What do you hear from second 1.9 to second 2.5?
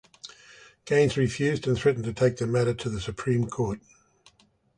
to take the